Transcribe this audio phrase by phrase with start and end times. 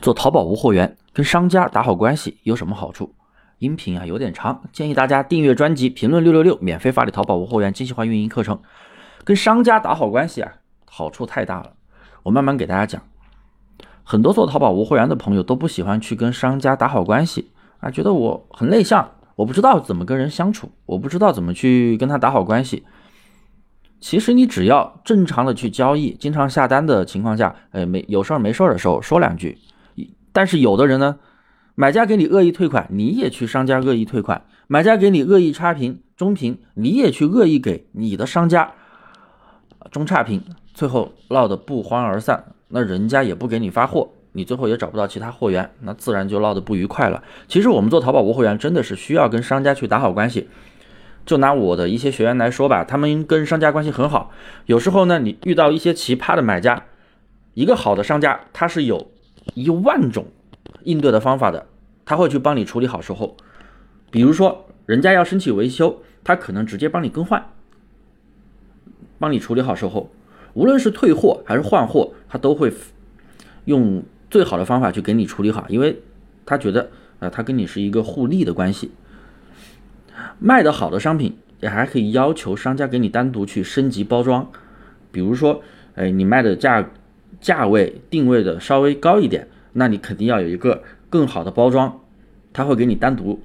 [0.00, 3.14] 做淘宝无货源，跟商家打好关系有什么好处？
[3.58, 8.60] 音频啊有点长，建议大家订阅专辑，评论六六六，免费发你淘宝无货源精细化运营课程。
[9.24, 10.52] 跟商家打好关系啊，
[10.84, 11.72] 好处太大了。
[12.22, 13.02] 我慢慢给大家讲。
[14.04, 22.84] 很多做淘宝无货源的朋友都不喜欢去跟商家打好关系啊，觉得我很内向，我不知道怎么跟人相处，我不知道怎么去跟他打好关系。
[24.00, 29.58] 其实你只要正常的去交易，经常下单的情况下，哎，没有事儿没事儿的时候说两句。
[30.38, 31.16] 但是有的人呢，
[31.74, 38.70] 买家给你恶意退款，你也去商家恶意退款；买家给你恶意差评、中评，你也去恶意给你的商家
[39.90, 40.40] 中差评，
[40.72, 42.52] 最后闹得不欢而散。
[42.68, 47.20] 那人家也不给你发货，你最后也找不到其他货源，那自然就闹得不愉快了。
[47.48, 50.48] 其实我们做淘宝无货源，真的是需要跟商家去打好关系。
[51.26, 54.30] 就拿我的一些学员来说吧，他们跟商家关系很好。
[54.66, 56.84] 有时候呢，你遇到一些奇葩的买家，
[57.54, 59.10] 一个好的商家，他是有。
[59.54, 60.26] 一万种
[60.84, 61.66] 应对的方法的，
[62.04, 63.36] 他会去帮你处理好售后。
[64.10, 67.44] 比如说，人家要申请维修，他可能直接帮你更换，
[69.18, 70.10] 帮你处理好售后。
[70.54, 72.72] 无论是退货还是换货，他都会
[73.66, 76.00] 用最好的方法去给你处理好，因为
[76.46, 78.92] 他觉得啊，他跟你是一个互利的关系。
[80.38, 84.50] 卖的好的商品，也还可以要求商家给你单独去升级包装。
[85.10, 85.62] 比如说，
[85.94, 86.88] 哎，你卖的价。
[87.40, 92.00] 价位定位的稍微高一点，那你肯定要有一个更好的包装，
[92.52, 93.40] 他会给你单独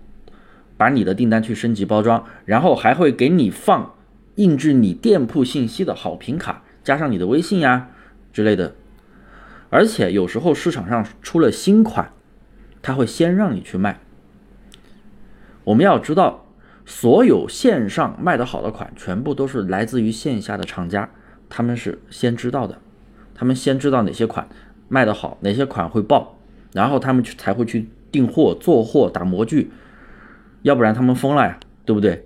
[0.77, 3.94] 把你的订单去升级包装，然后还会给你放
[4.36, 7.89] 印制你店铺信息的好评卡，加上你的微信呀
[8.31, 8.75] 之类的。
[9.69, 12.11] 而且有时候市场上出了新款，
[12.81, 13.99] 他会先让你去卖。
[15.64, 16.45] 我们要知道，
[16.86, 21.09] 所有线上卖的好的款，全部都是来自于线下的厂家，
[21.47, 22.81] 他们是先知道的。
[23.44, 24.47] 他们先知道哪些款
[24.88, 26.38] 卖得好，哪些款会爆，
[26.72, 29.69] 然后他们去才会去订货、做货、打模具，
[30.61, 32.25] 要不然他们疯了呀，对不对？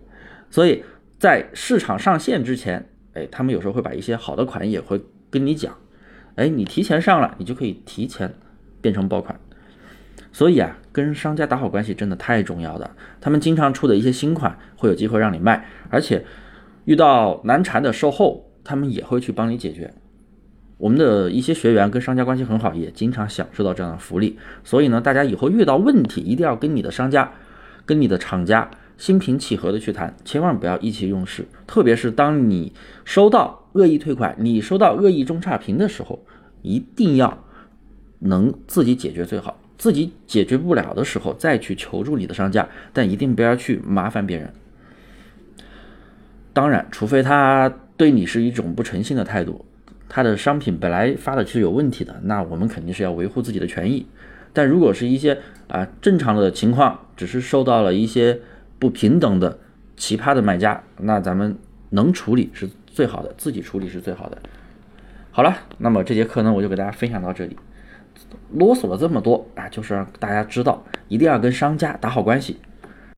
[0.52, 0.84] 所以
[1.18, 5.02] 在市场上线之前，哎，他们有时候会把一些好的款也会
[5.32, 5.76] 跟你讲，
[6.36, 8.32] 哎，你提前上了，你就可以提前
[8.80, 9.40] 变成爆款。
[10.32, 12.92] 所以啊，跟商家打好关系真的太重要了。
[13.20, 16.24] 他们经常出的一些新款会有机会让你卖，而且
[16.86, 19.92] 遇到难缠的售后，他们也会去帮你解决。
[20.78, 24.38] 我们的一些学员跟商家关系很好，也经常享受到这样的福利。
[24.64, 27.32] 所以呢，大家以后遇到问题，一定要跟你的商家、
[27.86, 31.48] 跟你的厂家心平气和的去谈，千万不要意气用事。
[31.66, 32.72] 特别是当你
[33.06, 36.24] 收到恶意退款、你收到恶意中差评的时候，
[36.62, 37.44] 一定要
[38.20, 39.60] 能自己解决最好。
[39.80, 44.52] 自己解决不了的时候，再去求助你的商家，但一定不要去麻烦别人。
[46.54, 49.66] 当然，除非他对你是一种不诚信的态度。
[50.10, 54.06] 他的商品本来发的是有问题的，那我们肯定是要维护自己的权益。
[54.54, 55.38] 但如果是一些
[55.68, 58.40] 啊正常的情况，只是受到了一些
[58.80, 59.60] 不平等的
[59.96, 61.58] 奇葩的买家，那咱们
[61.90, 64.38] 能处理是最好的，自己处理是最好的。
[65.32, 67.56] 好了，那么这节课呢，我就给大家分享到这里。
[68.54, 72.58] 啰嗦了这么多啊，就是让大家知道，一定要跟商家打好关系。